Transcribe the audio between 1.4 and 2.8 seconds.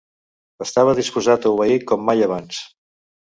a obeir com mai abans.